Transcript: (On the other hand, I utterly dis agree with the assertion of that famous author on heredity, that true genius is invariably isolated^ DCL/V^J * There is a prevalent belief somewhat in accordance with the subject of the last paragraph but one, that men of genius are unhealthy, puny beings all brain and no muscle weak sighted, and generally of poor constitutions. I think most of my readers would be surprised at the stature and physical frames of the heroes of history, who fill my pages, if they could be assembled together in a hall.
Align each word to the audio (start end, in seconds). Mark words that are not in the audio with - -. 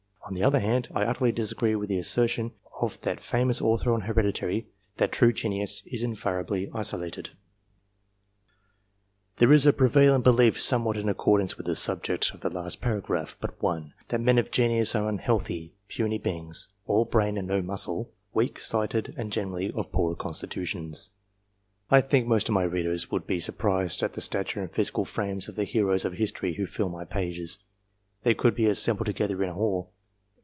(On 0.27 0.35
the 0.35 0.43
other 0.43 0.61
hand, 0.61 0.87
I 0.95 1.03
utterly 1.03 1.33
dis 1.33 1.51
agree 1.51 1.75
with 1.75 1.89
the 1.89 1.97
assertion 1.97 2.53
of 2.79 3.01
that 3.01 3.19
famous 3.19 3.61
author 3.61 3.91
on 3.93 4.01
heredity, 4.01 4.67
that 4.95 5.11
true 5.11 5.33
genius 5.33 5.83
is 5.85 6.03
invariably 6.03 6.67
isolated^ 6.67 7.23
DCL/V^J 7.25 7.29
* 8.45 9.35
There 9.37 9.51
is 9.51 9.65
a 9.65 9.73
prevalent 9.73 10.23
belief 10.23 10.61
somewhat 10.61 10.95
in 10.95 11.09
accordance 11.09 11.57
with 11.57 11.65
the 11.65 11.75
subject 11.75 12.31
of 12.33 12.39
the 12.39 12.49
last 12.49 12.79
paragraph 12.79 13.35
but 13.41 13.61
one, 13.61 13.93
that 14.07 14.21
men 14.21 14.37
of 14.37 14.51
genius 14.51 14.95
are 14.95 15.09
unhealthy, 15.09 15.73
puny 15.89 16.17
beings 16.17 16.67
all 16.85 17.03
brain 17.03 17.37
and 17.37 17.49
no 17.49 17.61
muscle 17.61 18.13
weak 18.33 18.57
sighted, 18.57 19.13
and 19.17 19.33
generally 19.33 19.69
of 19.73 19.91
poor 19.91 20.15
constitutions. 20.15 21.09
I 21.89 21.99
think 21.99 22.25
most 22.25 22.47
of 22.47 22.53
my 22.55 22.63
readers 22.63 23.11
would 23.11 23.27
be 23.27 23.41
surprised 23.41 24.01
at 24.01 24.13
the 24.13 24.21
stature 24.21 24.61
and 24.61 24.71
physical 24.71 25.03
frames 25.03 25.49
of 25.49 25.55
the 25.57 25.65
heroes 25.65 26.05
of 26.05 26.13
history, 26.13 26.53
who 26.53 26.67
fill 26.67 26.87
my 26.87 27.03
pages, 27.03 27.57
if 28.19 28.23
they 28.23 28.33
could 28.33 28.55
be 28.55 28.67
assembled 28.67 29.07
together 29.07 29.43
in 29.43 29.49
a 29.49 29.53
hall. 29.55 29.91